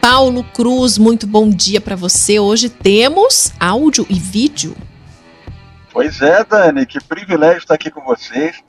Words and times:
Paulo 0.00 0.42
Cruz, 0.42 0.96
muito 0.96 1.26
bom 1.26 1.50
dia 1.50 1.78
para 1.78 1.94
você. 1.94 2.40
Hoje 2.40 2.70
temos 2.70 3.52
áudio 3.60 4.06
e 4.08 4.14
vídeo. 4.14 4.74
Pois 5.92 6.22
é, 6.22 6.42
Dani, 6.42 6.86
que 6.86 6.98
privilégio 7.04 7.58
estar 7.58 7.74
aqui 7.74 7.90
com 7.90 8.00
vocês. 8.00 8.62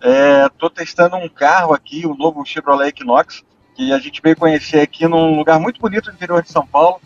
Estou 0.00 0.70
é, 0.70 0.72
testando 0.74 1.16
um 1.16 1.28
carro 1.28 1.74
aqui, 1.74 2.06
o 2.06 2.14
novo 2.14 2.44
Chevrolet 2.46 2.88
Equinox, 2.88 3.42
que 3.74 3.92
a 3.92 3.98
gente 3.98 4.22
veio 4.22 4.34
conhecer 4.34 4.80
aqui 4.80 5.06
num 5.06 5.36
lugar 5.36 5.60
muito 5.60 5.78
bonito 5.78 6.06
do 6.06 6.14
interior 6.14 6.42
de 6.42 6.50
São 6.50 6.66
Paulo, 6.66 7.00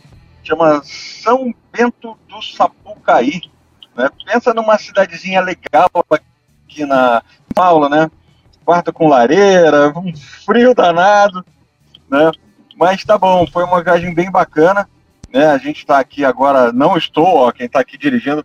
chama 0.45 0.80
São 0.85 1.53
Bento 1.73 2.17
do 2.29 2.41
Sapucaí. 2.41 3.43
Né? 3.96 4.09
Pensa 4.25 4.55
numa 4.55 4.79
cidadezinha 4.79 5.41
legal 5.41 5.91
aqui 6.09 6.87
na 6.87 7.23
Paula, 7.53 7.89
né? 7.89 8.09
Quarto 8.64 8.93
com 8.93 9.09
lareira, 9.09 9.93
um 9.99 10.14
frio 10.14 10.73
danado, 10.73 11.45
né? 12.09 12.30
Mas 12.77 13.04
tá 13.04 13.18
bom, 13.18 13.46
foi 13.46 13.64
uma 13.64 13.82
viagem 13.82 14.14
bem 14.14 14.30
bacana. 14.30 14.89
Né? 15.32 15.46
A 15.46 15.58
gente 15.58 15.79
está 15.79 15.99
aqui 15.99 16.25
agora, 16.25 16.72
não 16.72 16.96
estou, 16.96 17.26
ó, 17.26 17.53
quem 17.53 17.67
está 17.67 17.80
aqui 17.80 17.96
dirigindo 17.96 18.44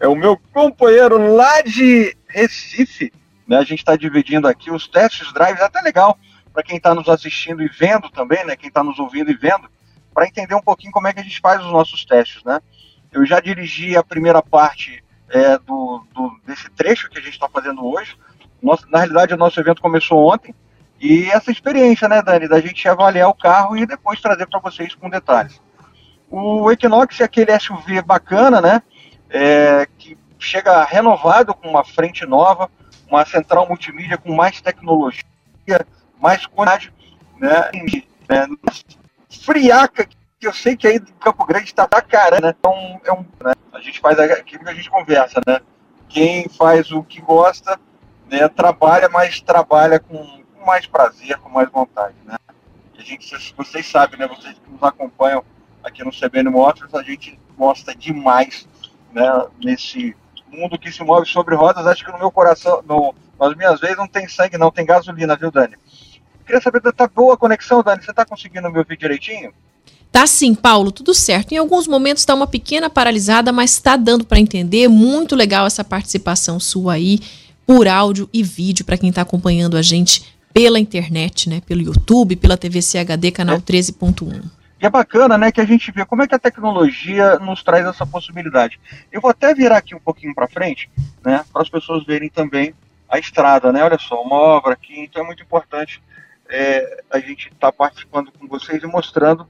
é 0.00 0.08
o 0.08 0.16
meu 0.16 0.38
companheiro 0.52 1.34
lá 1.34 1.62
de 1.62 2.16
Recife. 2.26 3.12
Né? 3.46 3.58
A 3.58 3.64
gente 3.64 3.78
está 3.80 3.96
dividindo 3.96 4.48
aqui 4.48 4.70
os 4.70 4.88
testes 4.88 5.32
drives, 5.32 5.60
até 5.60 5.80
legal 5.80 6.18
para 6.52 6.62
quem 6.62 6.76
está 6.76 6.94
nos 6.94 7.08
assistindo 7.08 7.62
e 7.62 7.68
vendo 7.68 8.10
também, 8.10 8.44
né? 8.44 8.54
Quem 8.54 8.68
está 8.68 8.84
nos 8.84 8.98
ouvindo 8.98 9.30
e 9.30 9.34
vendo, 9.34 9.68
para 10.12 10.26
entender 10.26 10.54
um 10.54 10.60
pouquinho 10.60 10.92
como 10.92 11.08
é 11.08 11.12
que 11.12 11.20
a 11.20 11.22
gente 11.22 11.40
faz 11.40 11.64
os 11.64 11.72
nossos 11.72 12.04
testes, 12.04 12.44
né? 12.44 12.60
Eu 13.10 13.24
já 13.24 13.40
dirigi 13.40 13.96
a 13.96 14.02
primeira 14.02 14.42
parte 14.42 15.02
é, 15.30 15.58
do, 15.58 16.04
do, 16.14 16.40
desse 16.46 16.70
trecho 16.70 17.08
que 17.08 17.18
a 17.18 17.22
gente 17.22 17.34
está 17.34 17.48
fazendo 17.48 17.84
hoje. 17.84 18.16
Nosso, 18.62 18.88
na 18.90 18.98
realidade, 18.98 19.34
o 19.34 19.38
nosso 19.38 19.58
evento 19.58 19.82
começou 19.82 20.32
ontem, 20.32 20.54
e 21.02 21.28
essa 21.30 21.50
experiência, 21.50 22.08
né, 22.08 22.22
Dani, 22.22 22.46
da 22.46 22.60
gente 22.60 22.88
avaliar 22.88 23.28
o 23.28 23.34
carro 23.34 23.76
e 23.76 23.84
depois 23.84 24.20
trazer 24.20 24.46
para 24.46 24.60
vocês 24.60 24.94
com 24.94 25.10
detalhes. 25.10 25.60
O 26.30 26.70
Equinox 26.70 27.20
é 27.20 27.24
aquele 27.24 27.58
SUV 27.58 28.00
bacana, 28.02 28.60
né, 28.60 28.82
é, 29.28 29.88
que 29.98 30.16
chega 30.38 30.84
renovado 30.84 31.54
com 31.54 31.68
uma 31.68 31.84
frente 31.84 32.24
nova, 32.24 32.70
uma 33.08 33.26
central 33.26 33.66
multimídia 33.66 34.16
com 34.16 34.32
mais 34.32 34.60
tecnologia, 34.60 35.24
mais 36.20 36.46
qualidade, 36.46 36.92
né, 37.36 37.68
e, 37.74 38.06
é, 38.28 38.46
friaca 39.28 40.06
que 40.06 40.46
eu 40.46 40.52
sei 40.52 40.76
que 40.76 40.86
aí 40.86 41.00
do 41.00 41.12
Campo 41.14 41.44
Grande 41.44 41.66
está 41.66 41.86
da 41.86 42.00
cara, 42.00 42.40
né? 42.40 42.52
Então, 42.58 43.00
é 43.04 43.12
um, 43.12 43.24
né? 43.44 43.52
a 43.72 43.80
gente 43.80 44.00
faz 44.00 44.18
aquilo 44.18 44.64
que 44.64 44.70
a 44.70 44.74
gente 44.74 44.90
conversa, 44.90 45.40
né? 45.46 45.60
Quem 46.08 46.48
faz 46.48 46.90
o 46.90 47.02
que 47.02 47.20
gosta, 47.20 47.78
né, 48.28 48.48
trabalha, 48.48 49.08
mas 49.08 49.40
trabalha 49.40 50.00
com 50.00 50.41
com 50.62 50.66
mais 50.66 50.86
prazer, 50.86 51.36
com 51.38 51.48
mais 51.50 51.70
vontade, 51.70 52.14
né? 52.24 52.38
E 52.96 53.02
a 53.02 53.04
gente, 53.04 53.54
vocês 53.56 53.84
sabem, 53.86 54.18
né? 54.18 54.28
Vocês 54.28 54.54
que 54.54 54.70
nos 54.70 54.82
acompanham 54.82 55.44
aqui 55.82 56.04
no 56.04 56.12
CBN 56.12 56.48
Motors, 56.50 56.94
a 56.94 57.02
gente 57.02 57.38
gosta 57.58 57.94
demais, 57.94 58.66
né? 59.12 59.46
Nesse 59.62 60.16
mundo 60.46 60.78
que 60.78 60.92
se 60.92 61.02
move 61.02 61.26
sobre 61.26 61.56
rodas. 61.56 61.86
Acho 61.86 62.04
que 62.04 62.12
no 62.12 62.18
meu 62.18 62.30
coração, 62.30 62.82
no, 62.86 63.12
nas 63.38 63.56
minhas 63.56 63.80
vezes, 63.80 63.96
não 63.96 64.06
tem 64.06 64.28
sangue, 64.28 64.56
não 64.56 64.70
tem 64.70 64.86
gasolina, 64.86 65.36
viu, 65.36 65.50
Dani? 65.50 65.74
Queria 66.46 66.60
saber, 66.60 66.80
tá 66.92 67.08
boa 67.08 67.34
a 67.34 67.36
conexão, 67.36 67.82
Dani? 67.82 68.02
Você 68.02 68.12
tá 68.12 68.24
conseguindo 68.24 68.70
me 68.70 68.78
ouvir 68.78 68.96
direitinho? 68.96 69.52
Tá 70.12 70.26
sim, 70.26 70.54
Paulo, 70.54 70.92
tudo 70.92 71.14
certo. 71.14 71.52
Em 71.52 71.56
alguns 71.56 71.88
momentos 71.88 72.22
está 72.22 72.34
uma 72.34 72.46
pequena 72.46 72.90
paralisada, 72.90 73.50
mas 73.50 73.72
está 73.72 73.96
dando 73.96 74.26
para 74.26 74.38
entender. 74.38 74.86
Muito 74.86 75.34
legal 75.34 75.66
essa 75.66 75.82
participação 75.82 76.60
sua 76.60 76.94
aí, 76.94 77.18
por 77.66 77.88
áudio 77.88 78.28
e 78.32 78.42
vídeo, 78.42 78.84
para 78.84 78.98
quem 78.98 79.08
está 79.08 79.22
acompanhando 79.22 79.76
a 79.76 79.82
gente 79.82 80.32
pela 80.52 80.78
internet, 80.78 81.48
né? 81.48 81.60
Pelo 81.64 81.82
YouTube, 81.82 82.36
pela 82.36 82.56
TV 82.56 82.80
CHD, 82.82 83.30
canal 83.30 83.56
é. 83.56 83.60
13.1. 83.60 84.42
E 84.80 84.86
é 84.86 84.90
bacana, 84.90 85.38
né, 85.38 85.52
que 85.52 85.60
a 85.60 85.64
gente 85.64 85.92
vê 85.92 86.04
como 86.04 86.22
é 86.22 86.26
que 86.26 86.34
a 86.34 86.40
tecnologia 86.40 87.38
nos 87.38 87.62
traz 87.62 87.86
essa 87.86 88.04
possibilidade. 88.04 88.80
Eu 89.12 89.20
vou 89.20 89.30
até 89.30 89.54
virar 89.54 89.76
aqui 89.76 89.94
um 89.94 90.00
pouquinho 90.00 90.34
para 90.34 90.48
frente, 90.48 90.90
né, 91.24 91.44
para 91.52 91.62
as 91.62 91.70
pessoas 91.70 92.04
verem 92.04 92.28
também 92.28 92.74
a 93.08 93.16
estrada, 93.16 93.70
né? 93.70 93.84
Olha 93.84 93.96
só, 93.96 94.20
uma 94.20 94.34
obra 94.34 94.72
aqui, 94.72 94.98
então 94.98 95.22
é 95.22 95.26
muito 95.26 95.40
importante 95.40 96.02
é, 96.48 97.04
a 97.10 97.20
gente 97.20 97.46
estar 97.46 97.70
tá 97.70 97.72
participando 97.72 98.32
com 98.32 98.48
vocês 98.48 98.82
e 98.82 98.86
mostrando 98.86 99.46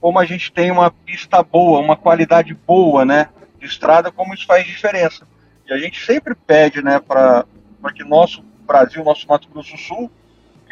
como 0.00 0.20
a 0.20 0.24
gente 0.24 0.52
tem 0.52 0.70
uma 0.70 0.90
pista 0.90 1.42
boa, 1.42 1.80
uma 1.80 1.96
qualidade 1.96 2.54
boa, 2.54 3.04
né, 3.04 3.28
de 3.58 3.66
estrada, 3.66 4.12
como 4.12 4.34
isso 4.34 4.46
faz 4.46 4.64
diferença. 4.64 5.26
E 5.68 5.72
a 5.72 5.78
gente 5.78 6.04
sempre 6.04 6.32
pede, 6.32 6.80
né, 6.80 7.00
para 7.00 7.44
que 7.92 8.04
nosso 8.04 8.44
Brasil, 8.64 9.02
nosso 9.02 9.26
Mato 9.26 9.48
Grosso 9.48 9.72
do 9.72 9.78
Sul, 9.78 10.10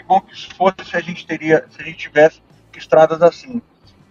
bom 0.04 0.20
que 0.20 0.54
fosse 0.54 0.84
se 0.84 0.96
a 0.96 1.00
gente 1.00 1.26
teria, 1.26 1.66
se 1.70 1.80
a 1.80 1.84
gente 1.84 1.98
tivesse 1.98 2.42
estradas 2.76 3.22
assim. 3.22 3.62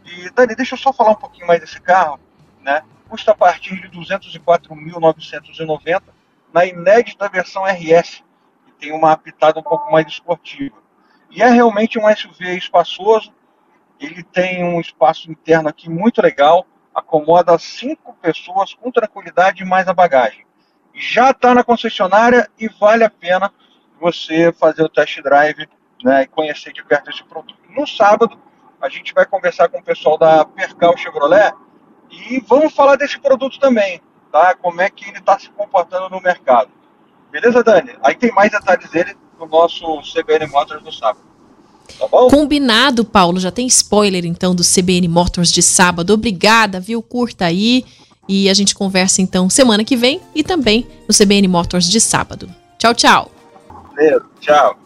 E 0.06 0.30
Dani, 0.31 0.56
deixa 0.56 0.76
eu 0.76 0.80
só 0.80 0.92
falar 0.92 1.12
um 1.12 1.16
pouquinho 1.16 1.48
mais 1.48 1.62
desse 1.62 1.80
carro, 1.81 2.20
né? 2.62 2.84
Custa 3.08 3.31
a 3.31 3.36
partir 3.36 3.80
de 3.81 3.88
204.990 3.90 6.02
na 6.53 6.66
inédita 6.66 7.30
versão 7.30 7.64
RS, 7.66 8.24
que 8.66 8.72
tem 8.80 8.92
uma 8.92 9.16
pitada 9.18 9.59
um 9.59 9.64
pouco 9.64 9.92
mais 9.92 10.08
esportiva. 10.08 10.78
E 11.30 11.42
é 11.42 11.50
realmente 11.50 11.98
um 11.98 12.16
SUV 12.16 12.56
espaçoso. 12.56 13.34
Ele 14.00 14.24
tem 14.24 14.64
um 14.64 14.80
espaço 14.80 15.32
interno 15.32 15.70
aqui 15.70 15.90
muito 15.90 16.22
legal, 16.22 16.68
acomoda 16.94 17.58
cinco 17.58 18.14
pessoas 18.16 18.74
com 18.74 18.92
tranquilidade 18.92 19.64
e 19.64 19.66
mais 19.66 19.88
a 19.88 19.94
bagagem. 19.94 20.46
Já 20.94 21.32
está 21.32 21.56
na 21.56 21.64
concessionária 21.64 22.50
e 22.59 22.68
vale 22.68 23.03
a 23.03 23.09
pena 23.09 23.52
você 24.00 24.53
fazer 24.53 24.84
o 24.84 24.90
test 24.90 25.22
drive 25.22 25.68
né, 26.03 26.24
e 26.24 26.28
conhecer 26.28 26.74
de 26.74 26.84
perto 26.84 27.09
esse 27.09 27.24
produto. 27.24 27.56
No 27.69 27.88
sábado, 27.88 28.38
a 28.81 28.90
gente 28.90 29.14
vai 29.14 29.25
conversar 29.25 29.69
com 29.69 29.80
o 29.80 29.84
pessoal 29.84 30.18
da 30.18 30.46
Percal 30.46 30.97
Chevrolet 30.97 31.53
e 32.12 32.44
vamos 32.47 32.74
falar 32.74 32.96
desse 32.96 33.19
produto 33.19 33.59
também, 33.59 34.02
tá? 34.31 34.56
Como 34.56 34.81
é 34.81 34.90
que 34.90 35.08
ele 35.08 35.19
está 35.19 35.40
se 35.40 35.50
comportando 35.50 36.09
no 36.09 36.22
mercado. 36.22 36.69
Beleza, 37.31 37.64
Dani? 37.64 37.96
Aí 38.03 38.16
tem 38.16 38.31
mais 38.31 38.52
detalhes 38.52 38.90
dele 38.90 39.16
no 39.40 39.47
nosso 39.47 40.02
CBN 40.02 40.46
Motors 40.47 40.84
no 40.84 40.91
sábado. 40.91 41.25
Tá 41.97 42.08
bom? 42.08 42.28
Combinado, 42.28 43.03
Paulo. 43.03 43.40
Já 43.40 43.52
tem 43.52 43.66
spoiler 43.68 44.25
então 44.25 44.53
do 44.53 44.64
CBN 44.64 45.08
Motors 45.08 45.52
de 45.52 45.62
sábado. 45.62 46.14
Obrigada, 46.14 46.80
viu? 46.80 47.02
Curta 47.02 47.46
aí. 47.46 47.85
E 48.28 48.50
a 48.50 48.53
gente 48.53 48.74
conversa 48.74 49.22
então 49.22 49.50
semana 49.50 49.84
que 49.84 49.97
vem 49.97 50.22
e 50.34 50.44
também 50.44 50.88
no 51.08 51.14
CBN 51.14 51.47
Motors 51.47 51.90
de 51.90 52.00
sábado. 52.00 52.50
Tchau, 52.78 52.94
tchau. 52.94 53.31
Beleza, 53.96 54.25
tchau. 54.40 54.83